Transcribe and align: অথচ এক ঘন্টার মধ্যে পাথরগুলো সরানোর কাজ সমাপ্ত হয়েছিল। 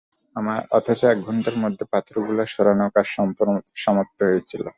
অথচ 0.77 0.99
এক 1.05 1.17
ঘন্টার 1.27 1.55
মধ্যে 1.63 1.83
পাথরগুলো 1.93 2.41
সরানোর 2.53 2.91
কাজ 2.95 3.05
সমাপ্ত 3.75 4.19
হয়েছিল। 4.29 4.63